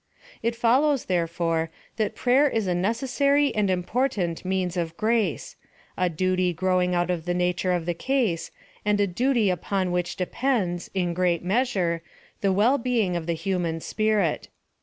It 0.41 0.55
follows, 0.55 1.05
therefore, 1.05 1.69
that 1.97 2.15
prayer 2.15 2.49
is 2.49 2.65
a 2.65 2.73
necessary 2.73 3.53
and 3.53 3.67
most 3.67 3.73
important 3.75 4.43
means 4.43 4.75
of 4.75 4.97
grace— 4.97 5.55
a 5.95 6.09
duty 6.09 6.53
grow 6.53 6.81
ing 6.81 6.95
out 6.95 7.11
of 7.11 7.25
the 7.25 7.35
nature 7.35 7.71
of 7.71 7.85
the 7.85 7.93
case, 7.93 8.49
and 8.83 8.99
a 8.99 9.05
duty 9.05 9.51
upon 9.51 9.91
which 9.91 10.15
depends, 10.15 10.89
in 10.95 11.09
a 11.11 11.13
great 11.13 11.43
measure, 11.43 12.01
the 12.41 12.51
well 12.51 12.79
being 12.79 13.15
of 13.15 13.27
the 13.27 13.33
human 13.33 13.79
spirit. 13.79 14.47